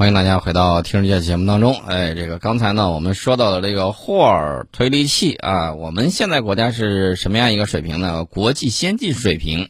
[0.00, 1.74] 欢迎大家回到《听世界》节目当中。
[1.86, 8.24] 哎，这个刚才呢，我们说到了这个霍尔推力器啊，我们现在国家是什么样一个水平呢？
[8.24, 9.68] 国际先进水平。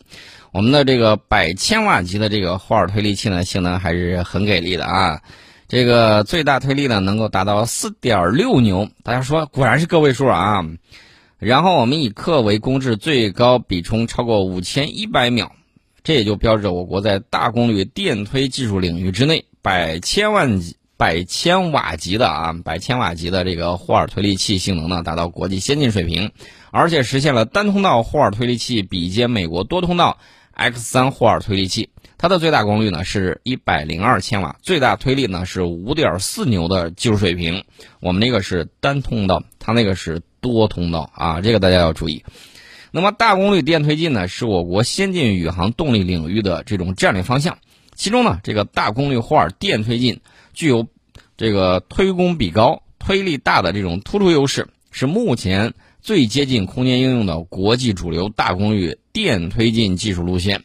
[0.53, 5.21] 我们的这个百千瓦级的这个霍尔推力器呢，性能还是很给力的啊。
[5.67, 8.89] 这个最大推力呢，能够达到四点六牛。
[9.03, 10.65] 大家说，果然是个位数啊。
[11.39, 15.51] 然后我们以克为公制，最高比冲超过五千一百秒，
[16.03, 19.45] 这也就标志着我国在大功率电推技术领域之内。
[19.63, 26.33] 百千万级、百千瓦级的啊，百千瓦级的这个霍尔推力器性能呢，达到国际先进水平，
[26.71, 30.17] 而且实现了单通道霍尔推力器比肩美国多通道
[30.53, 31.91] X 三霍尔推力器。
[32.17, 37.65] 它的最大功率呢是一百零二千瓦，最大推力呢是五点四牛的技术水平。
[38.01, 42.25] 我们那个是单通道，它那个是多通道啊，这个大家要注意。
[42.93, 47.59] 那么大功率电推进呢，是我国先进宇航动力领域的这种战略方向。
[47.95, 50.21] 其中呢，这个大功率霍尔电推进
[50.55, 50.87] 具有
[51.37, 60.65] 这个推功比高、推力大的这种突出优势，是目前最接近空间应用的国际主流大功率电推进技术路线。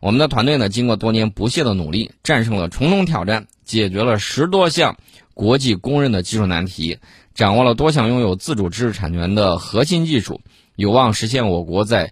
[0.00, 4.96] 我们的团队呢，经过多年不懈的努力，战胜了重重挑战，解决了十多项
[5.34, 6.98] 国际公认的技术难题，
[7.34, 10.40] 掌握了多项拥有自主知识产权的核心技术，
[10.78, 12.10] 有望实现我国在。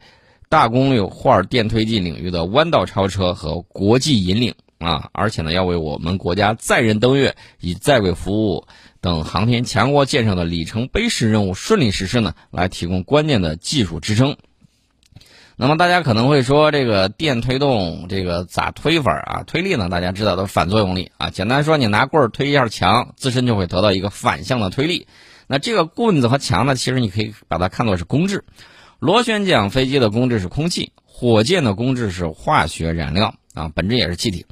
[0.48, 8.64] 大功率霍尔电推进领域的弯道超车和国际引领啊，而且呢，要为我们国家载人登月、以在轨服务
[9.00, 14.36] 等航天强国建设的里程碑式任务顺利实施呢，来提供关键的技术支撑。
[15.56, 19.42] 那么大家可能会说，这个电推动这个咋推法啊？
[19.44, 21.30] 推力呢，大家知道都是反作用力啊。
[21.30, 25.08] 简单说，你拿棍儿推一下墙，自身就会得到一个反向的推力。
[25.46, 28.44] 那这个棍子和墙呢，其实你可以把它看作是公制。
[28.98, 34.46] 螺旋桨飞机的公制是空气，火箭的公制是化学燃料啊，本质也是气体。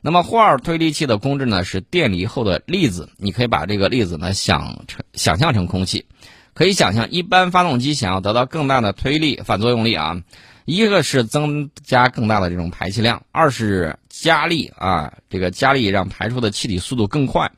[0.00, 6.06] 那么霍尔推力器的公制呢是电离后的粒子，你可以把这个粒子呢想成想象成空气。
[6.54, 10.22] 可以想象，一般发动机想要得到更大的推力反作用力啊，
[10.64, 17.50] 一个是增加更大的这种排气量，二是加力啊，这个加力让排出的气体速度更快。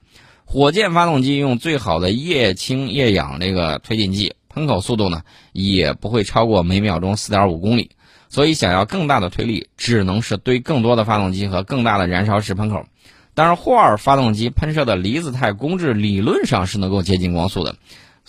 [0.52, 4.34] 火箭发动机用最好的液氢液氧这个推进剂。
[4.48, 5.22] 喷口速度呢
[5.52, 7.92] 也不会超过每秒钟四点五公里，
[8.28, 12.84] 所以想要更大的推力，只能是堆更多的发动机和更大的燃烧室喷口。
[13.32, 17.76] 但是霍尔发动机喷射的离子态公制理论上是能够接近光速的，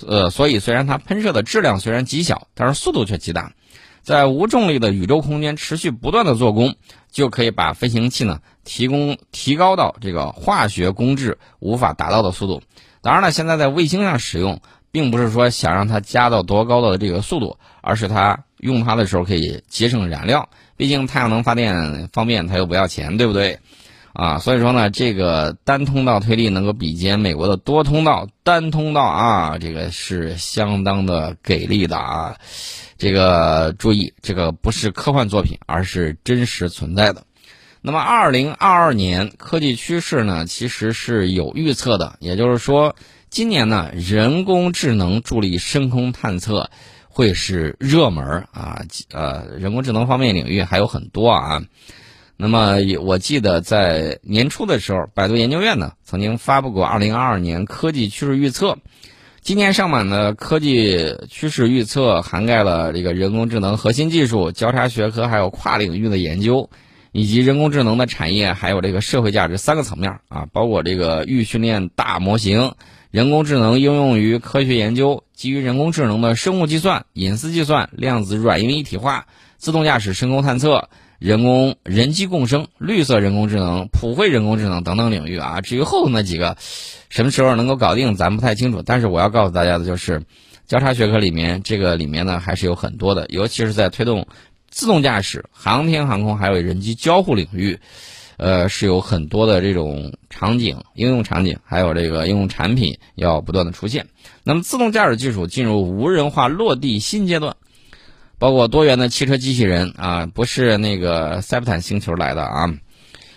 [0.05, 3.53] 呃，所以虽然它喷射的质量虽然极小，但是速度却极大，
[4.01, 6.75] 在无重力的宇宙空间持续不断的做功，
[7.11, 12.61] 就可以把飞行器呢提供提高到这个化学工质无法达到的速度。
[13.01, 14.61] 当然了，现在在卫星上使用。
[14.93, 20.49] 并不是说想让它加到多高的这个速度，而是它用它的时候可以节省燃料。
[20.75, 23.59] 毕竟太阳能发电方便，它又不要钱，对不对？
[24.13, 32.35] 啊，所以说呢，这个单通道推力能够比肩美国的多通道单通道啊，这个是相当的给力的啊。
[32.97, 37.23] 这个注意，这个不是科幻作品，而是真实存在的。
[37.81, 42.95] 那么，二零二二年科技趋势呢，其实是有预测的，也就是说。
[43.31, 46.69] 今年呢，人工智能助力深空探测
[47.07, 48.81] 会是热门啊！
[49.09, 51.63] 呃，人工智能方面领域还有很多啊。
[52.41, 58.79] 那么，我记得在年初的时候，百度研究院呢曾经发布过二零二二年科技趋势预测。
[59.41, 66.71] 今年上版的科技趋势预测涵盖了这个人工智能核心技术、交叉学科还有跨领域的研究，
[67.11, 72.73] 以及人工智能的产业还有这个社会价值三个层面啊，包括这个预训练大模型。
[73.11, 79.27] 人工智能应用于科学研究，基于人工智能的生物计算、隐私计算、量子软硬一体化、
[79.57, 80.89] 自动驾驶、深空探测、
[81.21, 85.61] 人工人机共生、绿色人工智能、普惠人工智能等等领域啊。
[85.61, 86.57] 至于后头那几个，
[87.09, 88.81] 什么时候能够搞定，咱不太清楚。
[88.83, 90.23] 但是我要告诉大家的就是，
[90.65, 94.25] 交叉学科里面这个里面呢还是有很多的，尤其是在推动
[94.67, 97.77] 自动驾驶、航天航空还有人机交互领域。
[98.37, 104.07] 呃，是有很多的这种场景、应用场景，还有这个应用产品要不断的出现。
[104.43, 107.55] 那么，自动驾驶技术进入无人化落地新阶段，
[108.41, 112.73] 包括多元的汽车机器人啊，不是那个塞普坦星球来的啊，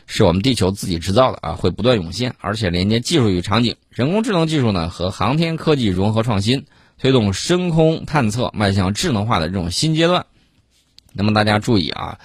[0.07, 3.77] 是我们地球自己制造的啊，会不断涌现，而且连接技术与场景。
[3.91, 6.65] 人工智能技术呢和航天科技融合创新，
[6.99, 10.25] 推动深空探测迈向智能化的这种新阶段。
[11.13, 12.19] 那么大家注意啊，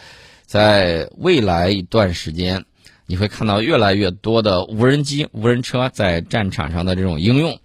[0.46, 2.64] 在未来一段时间。
[3.08, 7.60] 你会看到越来越多的无人机、无人车在战场上的这种应用。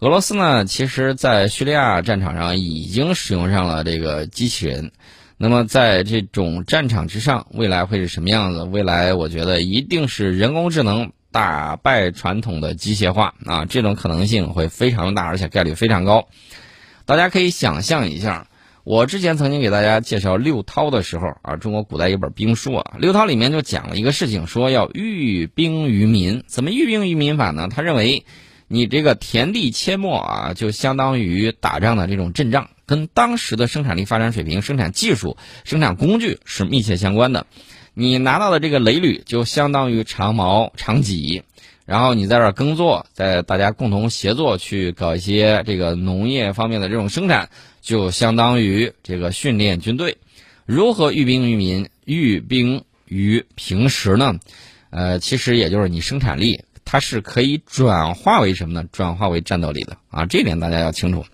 [0.00, 4.92] 俄罗斯呢，其实在叙利亚战场上已经使用上了这个机器人。
[5.36, 8.62] 那么在这种战场之上，未来会是什么样子？
[8.62, 16.28] 未来我觉得一定是人工智能打败传统的机械化啊，这种可能性会非常大，而且概率非常高。
[17.04, 18.48] 大家可以想象一下，
[18.84, 26.42] 我之前曾经给大家介绍六韬的时候啊，中国古代一本兵书啊，六韬里面就讲了一个事情，说要寓兵于民。
[26.46, 27.68] 怎么寓兵于民法呢？
[27.70, 28.24] 他认为，
[28.72, 37.46] 你这个田地阡陌啊，就相当于打仗的这种阵仗，跟当时的生产力发展水平、生产技术、生产工具是密切相关的。
[37.94, 41.42] 你拿到的这个雷履就相当于长矛长戟，
[41.84, 47.50] 然后你在这儿耕作，在大家共同协作去搞一些这个农业方面的这种生产，
[47.80, 50.18] 就相当于这个训练军队。
[50.64, 54.38] 如何育兵于民、育兵于平时呢？
[54.90, 58.88] 呃，其实也就是你生产力，它是可以转化为什么呢？
[58.92, 61.24] 转化为战斗力的啊，这点大家要清楚。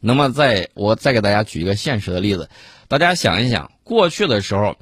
[0.00, 2.48] 那么，在我再给大家举一个现实的例子，
[2.88, 4.76] 大家想一想，过去的时候。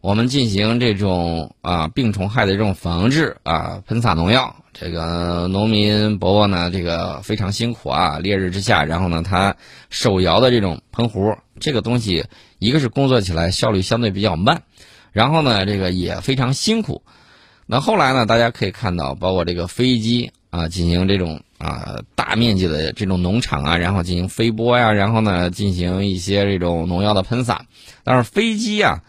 [0.00, 9.56] 我们进行这种啊病虫害的这种防治啊，喷洒农药，这个农民伯伯呢，这个非常辛苦啊，烈日之下，然后呢，他
[9.88, 12.26] 手摇的这种喷壶，这个东西
[12.58, 14.64] 一个是工作起来效率相对比较慢，
[15.10, 17.02] 然后呢，这个也非常辛苦。
[17.66, 27.66] 那后来呢，大家可以看到，包括这个飞机啊，进行这种啊大面积的这种农场啊，然后进行飞播呀，然后呢，进行一些这种农药的喷洒，
[28.02, 29.02] 但是飞机啊。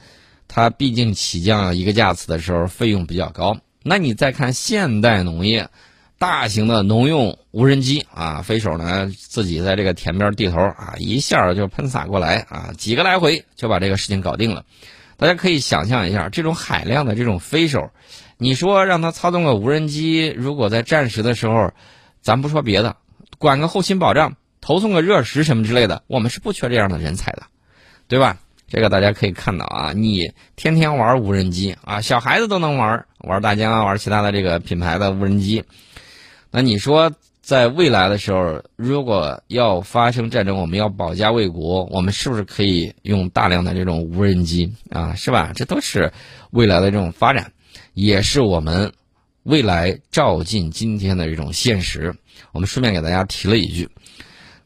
[0.48, 5.68] 它毕竟起降一个架次的时候费用比较高，那你再看现代农业，
[6.18, 14.63] 大型的农用无人机啊，飞手呢自己在这个田边地头啊一下就喷洒过来啊，几个来回就把这个事情搞定了。
[15.18, 17.90] 大家可以想象一下，这种海量的这种飞手，
[18.38, 21.72] 你说让他操纵个无人机，如果在战时的时候，
[22.22, 22.98] 咱不说别的，
[23.38, 27.44] 管个后勤保障、投送个热食什么之类的，我们是不缺这样的人才的，
[28.08, 28.38] 对吧？
[28.68, 35.64] 这个大家可以看到啊，你天天玩无人机啊，小孩子都能玩，玩大疆啊，玩其他的这个品牌的无人机。
[36.50, 37.12] 那你说，
[37.42, 45.14] 在未来的时候，如果要发生战争，我们要保家卫国，我们是不是可以用大量的这种无人机啊？
[45.14, 45.52] 是吧？
[45.54, 46.12] 这都是
[46.50, 47.52] 未来的这种发展，
[47.95, 48.94] 也是我们
[49.42, 52.15] 未来照进今天的这种现实。
[52.51, 53.89] 我们顺便给大家提了一句，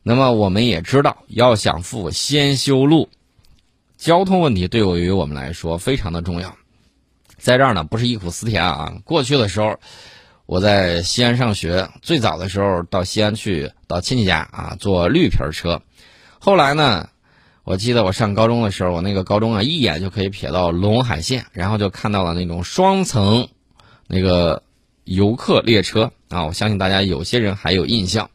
[0.04, 3.08] 那么我们也知道，要想富，先修路。
[3.96, 6.56] 交通问题对于我们来说非常的重要，
[7.38, 8.94] 在这儿呢不是忆苦思甜啊。
[9.04, 9.80] 过去的时候，
[10.46, 15.82] 我在西安上学，最早的时候到西安去到亲戚家啊，坐绿皮车。
[16.40, 17.10] 后来呢，
[17.70, 23.48] 我记得我上高中的时候，我那个高中啊，一眼就可以瞥到陇海线，然后就看到了那种双层
[24.08, 24.64] 那个
[25.04, 26.46] 游客列车啊。
[26.46, 28.32] 我相信大家有些人还有印象，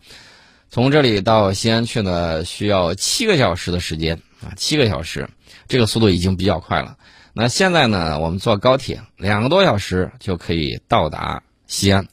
[0.70, 5.28] 从这里到西安去呢，需要七个小时的时间啊，七个小时。
[5.66, 6.96] 这个速度已经比较快了。
[7.32, 12.06] 那现在呢，我们坐高铁两个多小时就可以到达西安。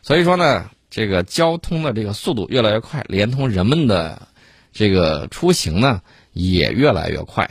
[0.00, 4.28] 所以说呢，这个交通的这个速度越来越快，连同人们的
[4.72, 6.00] 这个出行呢
[6.34, 7.48] 也越来越快。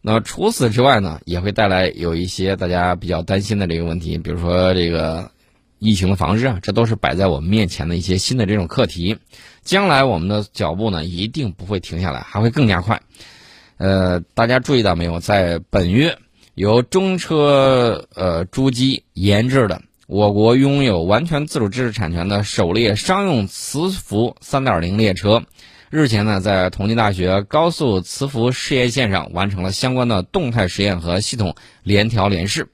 [0.00, 5.30] 那除此之外呢，也会带来有一些大家比较担心的这个问题，比如说这个
[5.78, 9.18] 疫情的防治啊，这都是摆在我们面前的一些新的这种课题。
[9.62, 13.02] 将来我们的脚步呢，一定不会停下来，还会更加快。
[13.78, 15.18] 呃，大家注意到没有？
[15.18, 16.18] 在本月，
[16.54, 25.42] 由中车呃诸机研制的，我国拥有完全自主知识产权的首列商用磁浮3.0列车，
[25.96, 32.68] 日前呢，在同济大学高速磁浮试验线上完成了相关的动态实验和系统联调联试。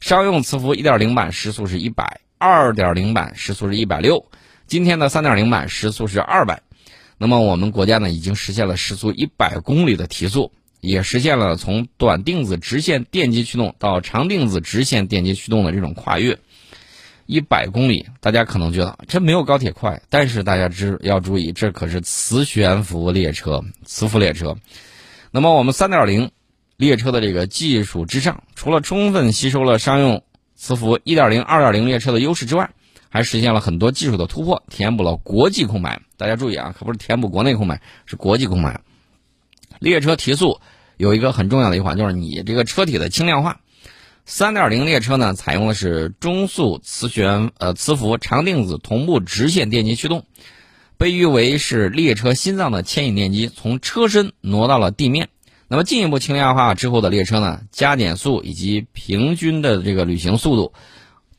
[0.00, 4.24] 商用磁浮1.0版时速是一百，2.0版时速是一百六，
[4.66, 6.62] 今天的3.0版时速是二百。
[7.18, 10.50] 那么我们国家呢，已经实现了时速一百公里的提速，
[10.80, 16.38] 也实现了从短定子直线电机驱动到长定子直线电机驱动的这种跨越。
[17.32, 24.54] 一百公里，大家可能觉得这没有高铁快，但是大家知要注意，这可是磁悬浮列车、磁浮列车。
[25.30, 26.30] 那么我们三点零
[26.76, 30.22] 列车的这个技术之上，除了充分吸收了商用
[30.56, 32.68] 磁浮一点零、二点零列车的优势之外，
[33.08, 36.02] 还实现了很多技术的突破，填补了国际空白。
[36.18, 38.82] 大家注意啊，可不是填补国内空白，是国际空白。
[39.78, 40.60] 列车提速
[40.98, 43.58] 有一个很重要的一环，就是你这个车体的轻量化。
[44.24, 50.24] 三点零列车呢，采用的是中速磁悬呃磁浮长定子同步直线电机驱动，
[50.96, 55.28] 被誉为是列车心脏的牵引电机，从车身挪到了地面。
[55.68, 60.72] 那么进一步轻量化之后的列车呢，加减速以及平均的这个旅行速度。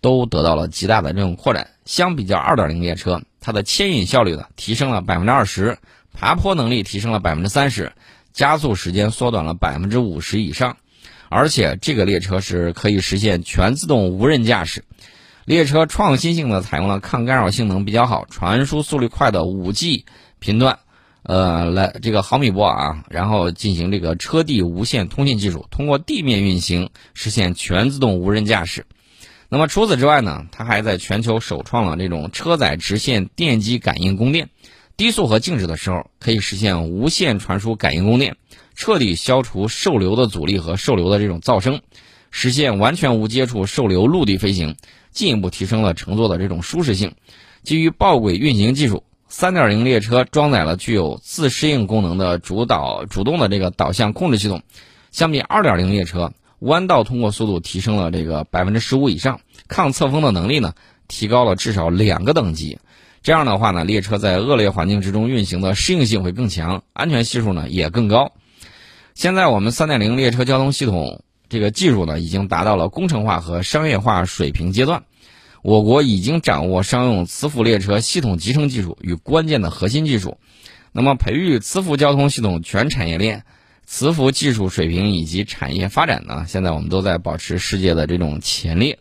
[0.01, 1.69] 都得到了极大的这种扩展。
[1.85, 5.77] 相比较二点零列车，它的牵引效率呢提升了百分之二十，
[6.11, 7.93] 爬坡能力提升了百分之三十，
[8.33, 10.75] 加速时间缩短了百分之五十以上。
[11.33, 14.83] 而且这个列车是可以实现全自动无人驾驶，
[15.45, 20.05] 列车创新性的采用了抗干扰性能比较好、传输速率快的五 G
[20.37, 20.77] 频段，
[21.23, 28.85] 呃，来这个毫米波啊，然后进行这个车地无线通信技术，通过地面运行实现全自动无人驾驶。
[29.49, 34.49] 那么除此之外呢，它还在全球首创了这种车载直线电机感应供电，
[34.97, 38.37] 低速和静止的时候可以实现无线传输感应供电，
[38.75, 41.81] 彻底消除受流的阻力和受流的这种噪声，
[42.31, 44.75] 实现完全无接触受流陆地飞行，
[45.11, 47.13] 进一步提升了乘坐的这种舒适性。
[47.63, 54.61] 基于爆轨运行技术，3.0列车装载了具有自适应功能的主导主动的这个导向控制系统，
[55.11, 56.33] 相比2.0列车。
[56.59, 60.73] 弯道通过速度提升了这个百分之十五以上，抗侧风的能力呢
[61.09, 62.79] 提高了至少两个等级。
[63.21, 68.31] 这样的话呢，列车在恶劣环境之中运行的适应性会更强，安全系数呢也更高。
[69.15, 75.03] 现在我们三点零列车交通系统这个技术呢已经达到了工程化和商业化水平阶段，
[75.61, 80.37] 我国已经掌握商用磁浮列车系统集成技术与关键的核心技术。
[80.91, 83.43] 那么，培育磁浮交通系统全产业链。
[83.85, 88.97] 磁浮技术水平以及产业发展呢，现在我们都在保持世界的这种前列，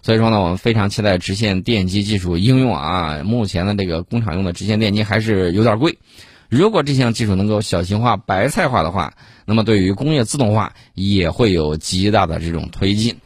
[0.00, 3.20] 所以说呢，我们非常期待直线电机技术应用啊。
[3.24, 5.98] 目前的这个工厂用的直线电机还是有点贵，
[6.52, 9.14] 如果这项技术能够小型化、白菜化的话，
[9.46, 13.16] 那么对于工业自动化也会有极大的这种推进。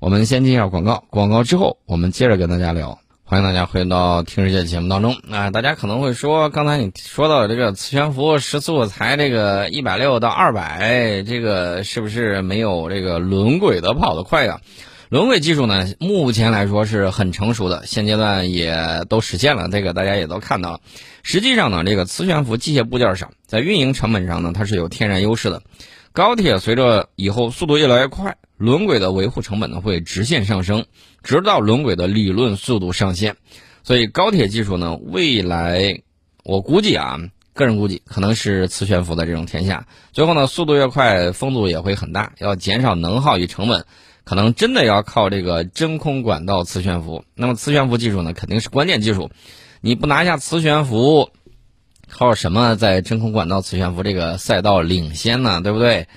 [0.00, 2.98] 我们先进一下广告，广告之后我们接着跟大家聊。
[3.22, 5.50] 欢迎大家回到听世界节目当中啊！
[5.52, 14.60] 大家可能会说，刚才你说到这个磁悬浮时速才这个一百六到二百，这个是不是没有这个轮轨的跑得快呀？
[15.08, 20.80] 轮轨技术呢，目前来说是很成熟的，现阶段也都实现了，这个大家也都看到了。
[21.22, 25.62] 实际上呢，这个磁悬浮机械部件上，在运营成本上呢，它是有天然优势的。
[26.12, 28.36] 高铁随着以后速度越来越快。
[28.56, 30.86] 轮轨的维护成本呢会直线上升，
[31.22, 33.36] 直到轮轨的理论速度上限。
[33.84, 36.00] 所以高铁技术呢，未来
[36.42, 37.20] 我估计啊，
[37.52, 39.86] 个人估计可能是磁悬浮的这种天下。
[40.10, 43.84] 最后呢，速度越快，风阻也会很大，要减少能耗与成本，
[44.26, 47.24] 可能真的要靠这个真空管道磁悬浮。
[47.36, 49.30] 那么磁悬浮技术呢，肯定是关键技术。
[49.80, 51.30] 你不拿下磁悬浮，
[52.08, 55.60] 靠什么在真空管道磁悬浮这个赛道领先呢？
[55.60, 56.08] 对不对？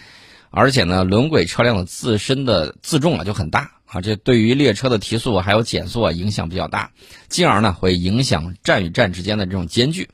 [0.50, 6.90] 而且呢，轮轨车辆的自身的自重啊就很大啊，这对于列车的提速还有减速啊影响比较大，
[7.28, 10.10] 进而呢会影响站与站之间的这种间距。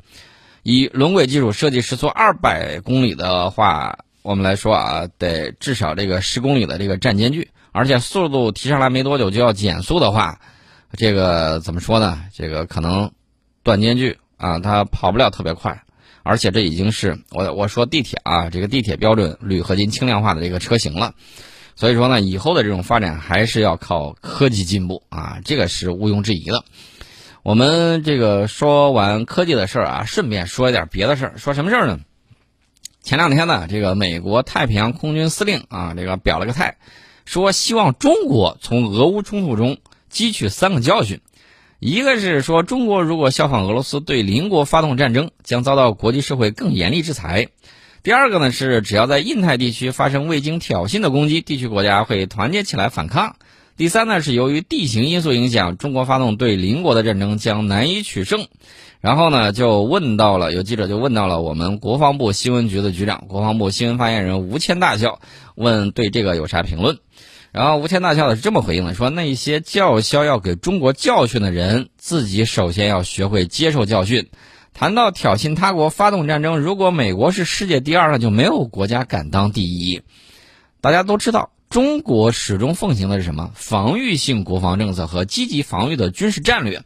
[0.63, 10.39] 以轮轨技术设计时速二百公里的话，我们来说啊，得至少这个十公里的这个站间距，而且速度提上来没多久就要减速的话，
[10.93, 12.23] 这个怎么说呢？
[12.33, 13.11] 这个可能
[13.63, 15.83] 断间距啊，它跑不了特别快。
[16.23, 21.15] 而且这已经是我我说地铁啊，这个地铁标准铝合金轻量化的这个车型了，
[21.75, 26.63] 所以说呢，以后的这种发展还是要靠科技进步啊，这个是毋庸置疑的。
[27.43, 31.33] 我们这个说完科技的事儿啊，顺便说一点别的事儿。
[31.37, 31.99] 说什么事儿呢？
[33.03, 36.77] 前两天呢，这个美国太平洋空军司令啊，这个表了个态，
[37.25, 39.77] 说希望中国从俄乌冲突中
[40.11, 41.19] 汲取三个教训。
[41.79, 47.49] 一个是说，中国如果效仿俄罗斯对邻国发动战争，将遭到国际社会更严厉制裁；
[48.01, 53.35] 第二个呢是，只要在印太地区发生未经挑衅的攻击，地区国家会团结起来反抗；
[53.75, 58.47] 第三呢是，由于地形因素影响，中国发动对邻国的战争将难以取胜。
[59.01, 65.19] 然后呢，就问到了有记者就问到了我们国防部新闻局的局长、国防部新闻发言人吴谦大校，
[65.53, 66.97] 问对这个有啥评论？
[67.55, 74.27] 然后吴谦大校的是这么回应的：说那些叫嚣要给中国教训的人，自己首先要学会接受教训。
[74.73, 80.01] 谈到挑衅他国发动战争，如果美国是世界第二，那就没有国家敢当第一。
[80.81, 83.51] 大家都知道，中国始终奉行的是什么？
[83.55, 86.81] 防御性国防政策和积极防御的军事战略。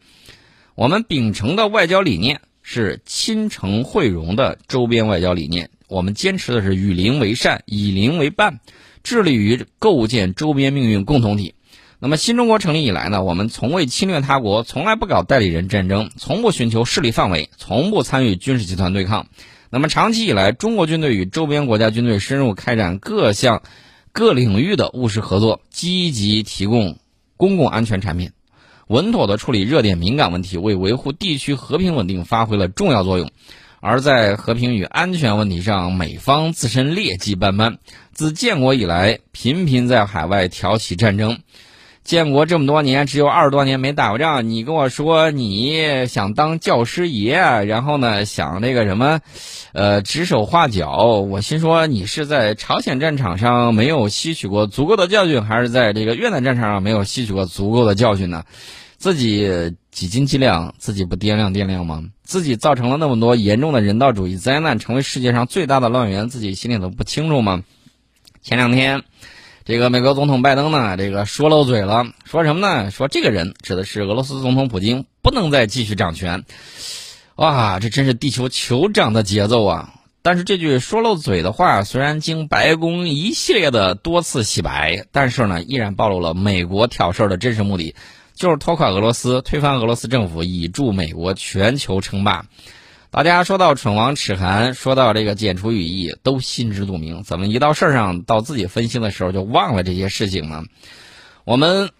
[0.76, 5.70] 我们秉承的外交理念是亲诚惠容的周边外交理念。
[5.88, 8.60] 我们坚持的是与邻为善，以邻为伴。
[9.02, 11.54] 致力于构建周边命运共同体。
[12.02, 19.26] 那么，新中国成立以来呢，我们从未侵略他国，从来不搞代理人战争，从不寻求势力范围，从不参与军事集团对抗。
[19.68, 23.62] 那么，长期以来，中国军队与周边国家军队深入开展各项、
[24.12, 26.96] 各领域的务实合作，积极提供
[27.36, 28.30] 公共安全产品，
[28.86, 33.30] 稳妥地处理热点敏感问题，为维护地区和平稳定发挥了重要作用。
[33.80, 37.78] 而在和平与安全问题上，美方自身劣迹斑斑。
[38.12, 41.38] 自建国以来，频频在海外挑起战争，
[42.04, 44.50] 建国这么多年，只有二十多年没打过仗。
[44.50, 49.20] 你跟我说你想当教师爷，然后呢想那个什么，
[49.72, 50.90] 呃，指手画脚。
[51.06, 58.44] 我心说你是在朝鲜战场上没有吸取过足够的教训，还是在这个越南战场上没有吸取过足够的教训呢？
[58.98, 62.04] 自己几斤几两，自己不掂量掂量吗？
[62.30, 67.64] 自己造成了那么多严重的人道主义灾难，成为世界上最大的乱源，自己心里头不清楚吗？
[68.40, 69.02] 前两天。
[69.64, 72.92] 这个美国总统拜登呢，这个说漏嘴了，说什么呢？
[72.92, 76.44] 说这个人指的是俄罗斯总统普京，不能再继续掌权。
[77.34, 79.94] 哇，这真是地球酋长的节奏啊！
[80.22, 87.96] 但是这句说漏嘴的话，虽然经白宫一系列的多次洗白，但是呢，依然暴露了美国挑事儿的真实目的，
[88.40, 92.46] 就是拖垮俄罗斯，推翻俄罗斯政府，以助美国全球称霸。
[93.10, 97.22] 大家说到唇亡齿寒，说到这个剪除羽翼，都心知肚明。
[97.22, 100.64] 怎么一到事儿上，到自己分心的时候就忘了这些事情呢？
[101.44, 101.90] 我们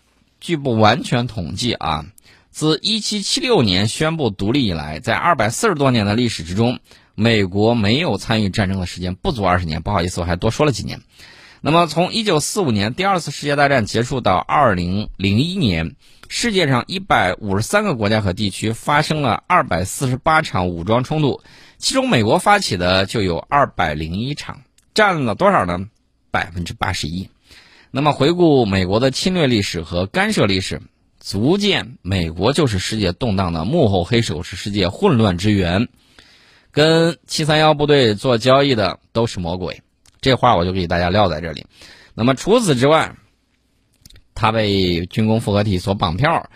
[0.40, 2.06] 据不完全统计啊，
[2.50, 6.78] 自1776年宣布独立以来，在240多年的历史之中，
[7.14, 9.82] 美国没有参与战争的时间不足二十年。
[9.82, 11.02] 不好意思，我还多说了几年。
[11.62, 15.96] 那么，从1945年第二次世界大战结束到2001年。
[16.32, 21.40] 世界上一百五十三个国家和地区发生了二百四十八场武装冲突，
[21.76, 24.60] 其中美国发起的就有二百零一场，
[24.94, 25.88] 占了多少呢？
[26.30, 27.28] 百分之八十一。
[27.90, 30.80] 那么回顾美国的侵略历史和干涉历史，
[31.18, 35.88] 足见美国就是世界动荡的幕后黑手，是世界混乱之源。
[36.70, 39.82] 跟七三幺部队做交易的都是魔鬼，
[40.20, 41.66] 这话我就给大家撂在这里。
[42.14, 43.14] 那么除此之外。
[44.32, 46.48] 他被军工复合体所绑票，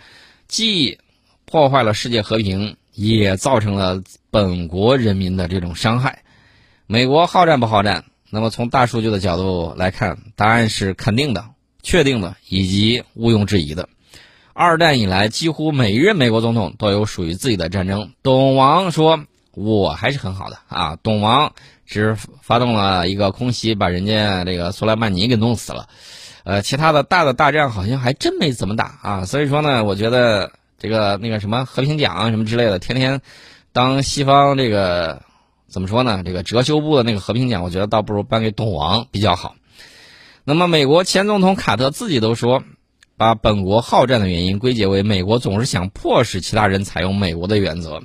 [0.47, 0.97] 既
[1.45, 6.23] 破坏了世界和平，也造成了本国人民的这种伤害。
[6.87, 8.05] 美国好战不好战？
[8.31, 11.45] 那么从大数据的角度来看，答案是肯定的、
[11.83, 13.87] 确定的以及毋庸置疑的。
[14.53, 18.13] 二战以来，几乎每一任美国总统都有属于自己的战争。
[18.23, 21.53] 董王说：“我还是很好的啊。”董王
[21.85, 25.87] 只发动了一个空袭，把人家这个苏莱曼尼给弄死了。
[26.43, 33.19] 呃，其他的大的大战好像还真没怎么打啊，所以说呢，我觉得这个那个什么和平奖什么之类的，天天
[33.73, 35.23] 当西方这个
[35.67, 36.21] 怎么说呢？
[36.23, 39.55] 这个哲修部的那个和平奖，我觉得倒不如颁给董王比较好。
[40.43, 42.61] 那么，美国前总统卡特自己都说，
[43.17, 48.03] 把本国好战的原因归结为美国总是想迫使其他人采用美国的原则，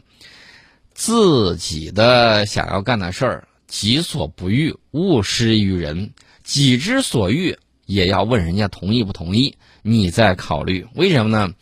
[1.01, 6.13] 自己的想要干的事儿，己所不欲，勿施于人，
[6.45, 7.57] 己之所欲。
[7.87, 10.87] 也要问人家同意不同意，你再考虑。
[10.95, 11.55] 为什么呢？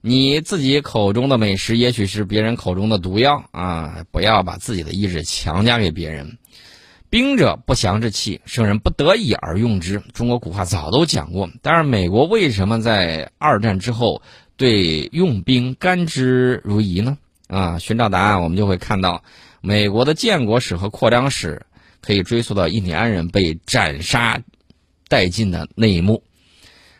[0.00, 4.04] 你自己口中的美食，也许是别人口中的毒药啊！
[4.10, 6.36] 不要把自己的意志强加给别人。
[7.08, 10.02] 兵者不祥之器，圣人不得已而用之。
[10.12, 11.48] 中国古话早都讲过。
[11.62, 14.20] 但是美国为什么在二战之后
[14.56, 17.16] 对用兵甘之如饴呢？
[17.52, 19.22] 啊，寻找答案，我们就会看到
[19.60, 21.66] 美国的建国史和扩张史
[22.00, 24.40] 可以追溯到印第安人被斩杀。
[25.08, 26.22] 殆尽的那一幕，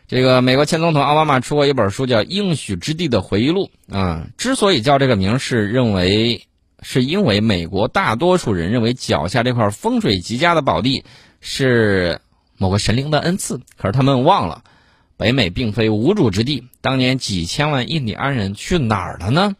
[0.07, 4.27] 这个美国前总统奥巴马出过一本书，叫《应许之地的回忆录》啊。
[4.37, 6.45] 之所以叫这个名，是认为
[6.83, 11.03] 是因为美国大多数人认为脚下这块风水极佳的宝地
[11.41, 12.21] 是
[12.59, 14.63] 某个神灵的恩赐，可是他们忘了，
[15.17, 16.67] 北美并非无主之地。
[16.81, 19.55] 当年几千万印第安人去哪儿了呢？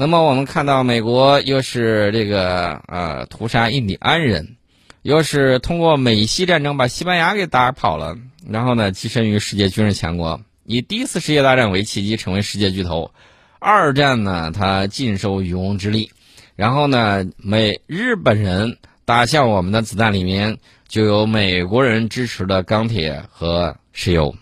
[0.00, 4.54] 那么我们看到，美国又是这个呃屠杀印第安人。
[5.02, 8.16] 又是通过美西战争把西班牙给打跑了，
[8.48, 13.10] 然后呢，跻身于世界军事强国，以第一次世界大战为契机成为世界巨头。
[13.58, 16.12] 二战呢，他尽收渔翁之利，
[16.54, 24.36] 然后呢，美日本人打向我们的子弹里面就有美国人支持的钢铁和石油。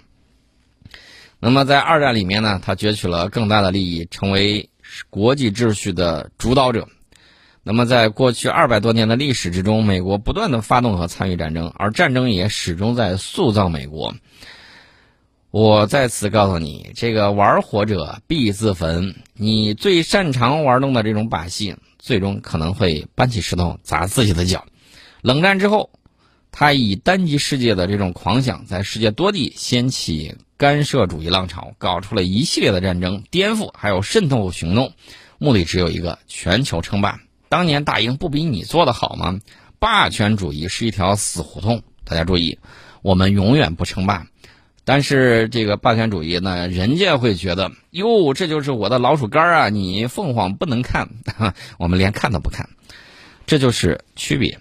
[1.40, 4.68] 那么在二战里面呢，他攫取了更大的利益，成为
[5.10, 6.88] 国际秩序的主导者。
[7.62, 14.14] 那么，在过去二百多年的历史之中，美国不断的发动和参与战争，而战争也始终在塑造美国。
[15.50, 19.16] 我在此告诉你，这个玩火者必自焚。
[19.34, 24.64] 你最擅长玩弄的这种把戏，最终可能会搬起石头砸自己的脚。
[25.22, 25.90] 冷战之后，
[26.52, 34.92] 他以单极世界的这种狂想，在世界多地掀起干涉主义浪潮，搞出了一系列的战争、颠覆还有渗透行动，
[35.38, 37.20] 目的只有一个：全球称霸。
[37.48, 39.38] 当年大英不比你做的好吗？
[39.78, 41.82] 霸权主义是一条死胡同。
[42.04, 42.58] 大家注意，
[43.02, 44.26] 我们永远不称霸。
[44.84, 49.68] 但是这个霸权主义呢，人家会觉得哟，这就是我的老鼠干啊！
[49.68, 51.08] 你凤凰不能看，
[51.78, 52.70] 我们连看都不看。
[53.46, 54.58] 这就是区别。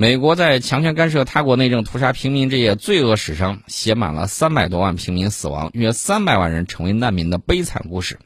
[0.00, 8.18] 美国在强权干涉他国内政、屠杀平民这些罪恶史上，写满了三百多万平民死亡、约三百万人成为难民的悲惨故事。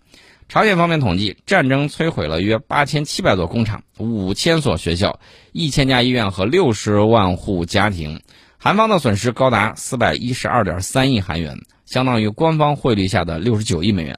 [0.48, 5.18] 朝鲜方面统计，战争摧毁了约八千七百座工厂、五千所学校、
[5.50, 8.20] 一千家医院和六十万户家庭。
[8.56, 14.16] 韩方的损失高达四百一十二点三亿韩元，相当于官方汇率下的六十九亿美元，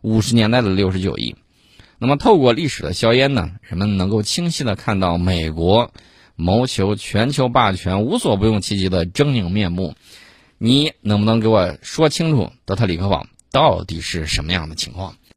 [0.00, 1.36] 五十年代的六十九亿。
[1.98, 5.92] 那么，透过历史的硝烟呢，人们能够清晰的看到美国。
[6.36, 9.94] 谋求全球霸权、无所不用其极的狰狞面目，
[10.58, 15.16] 你能不能给我说清楚德特里克堡到底是什么样的情况？